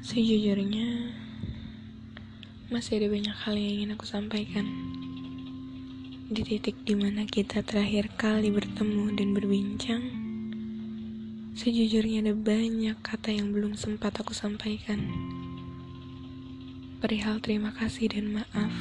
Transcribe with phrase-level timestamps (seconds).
[0.00, 1.12] Sejujurnya,
[2.72, 4.64] masih ada banyak hal yang ingin aku sampaikan.
[6.32, 10.00] Di titik di mana kita terakhir kali bertemu dan berbincang,
[11.52, 15.04] sejujurnya ada banyak kata yang belum sempat aku sampaikan.
[17.04, 18.72] Perihal terima kasih dan maaf.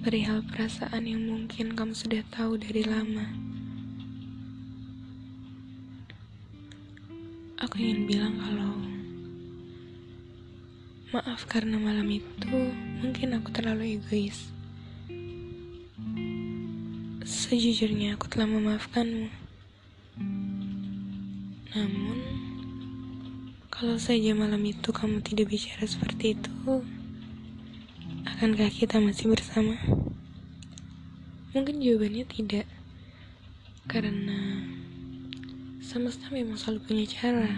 [0.00, 3.47] Perihal perasaan yang mungkin kamu sudah tahu dari lama.
[7.68, 8.80] Aku ingin bilang kalau
[11.12, 12.72] maaf karena malam itu
[13.04, 14.48] mungkin aku terlalu egois.
[17.28, 19.28] Sejujurnya aku telah memaafkanmu.
[21.76, 22.18] Namun,
[23.68, 26.72] kalau saja malam itu kamu tidak bicara seperti itu,
[28.24, 29.76] akankah kita masih bersama?
[31.52, 32.64] Mungkin jawabannya tidak.
[33.84, 34.57] Karena
[35.88, 37.48] semesta memang selalu punya cara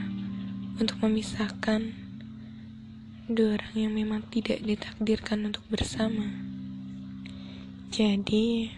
[0.78, 1.90] untuk memisahkan
[3.26, 6.30] dua orang yang memang tidak ditakdirkan untuk bersama.
[7.90, 8.70] Jadi,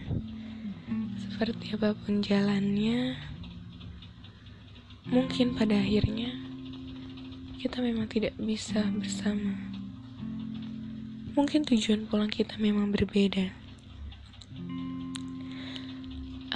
[1.21, 3.21] seperti apa pun jalannya,
[5.13, 6.33] mungkin pada akhirnya
[7.61, 9.53] kita memang tidak bisa bersama.
[11.37, 13.53] Mungkin tujuan pulang kita memang berbeda.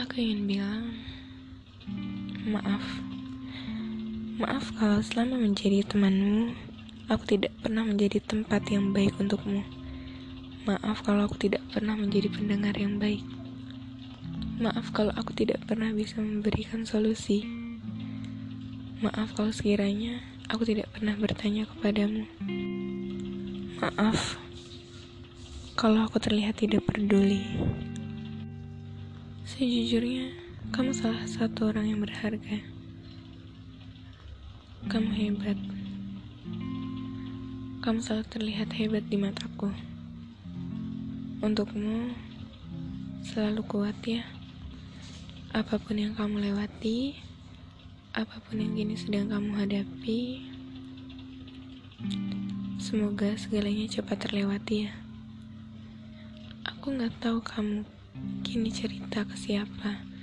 [0.00, 1.05] Aku ingin bilang,
[2.46, 3.02] Maaf.
[4.38, 6.54] Maaf kalau selama menjadi temanmu,
[7.10, 9.66] aku tidak pernah menjadi tempat yang baik untukmu.
[10.62, 13.26] Maaf kalau aku tidak pernah menjadi pendengar yang baik.
[14.62, 17.42] Maaf kalau aku tidak pernah bisa memberikan solusi.
[19.02, 22.30] Maaf kalau sekiranya aku tidak pernah bertanya kepadamu.
[23.82, 24.38] Maaf
[25.74, 27.42] kalau aku terlihat tidak peduli.
[29.42, 32.58] Sejujurnya, kamu salah satu orang yang berharga.
[34.90, 35.58] Kamu hebat.
[37.86, 39.70] Kamu selalu terlihat hebat di mataku.
[41.38, 42.10] Untukmu,
[43.22, 44.26] selalu kuat ya.
[45.54, 47.14] Apa pun yang kamu lewati,
[48.10, 50.50] apa pun yang kini sedang kamu hadapi,
[52.82, 54.92] semoga segalanya cepat terlewati ya.
[56.66, 57.86] Aku nggak tahu kamu
[58.42, 60.15] kini cerita ke siapa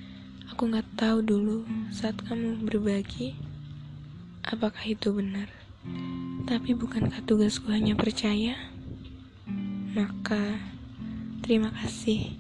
[0.53, 3.33] Aku nggak tahu dulu saat kamu berbagi,
[4.45, 5.49] apakah itu benar.
[6.45, 8.53] Tapi bukankah tugasku hanya percaya?
[9.97, 10.61] Maka,
[11.41, 12.37] terima kasih.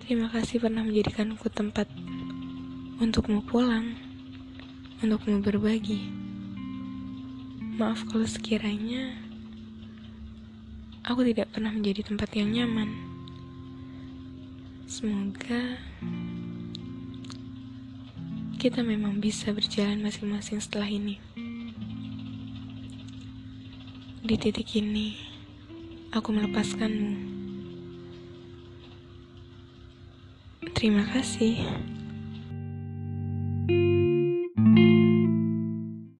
[0.00, 1.84] Terima kasih pernah menjadikanku tempat
[2.96, 3.92] untukmu pulang,
[5.04, 6.08] untukmu berbagi.
[7.76, 9.20] Maaf kalau sekiranya
[11.04, 12.88] aku tidak pernah menjadi tempat yang nyaman.
[14.88, 15.76] Semoga
[18.62, 21.18] kita memang bisa berjalan masing-masing setelah ini.
[24.22, 25.18] Di titik ini,
[26.14, 27.10] aku melepaskanmu.
[30.78, 31.58] Terima kasih.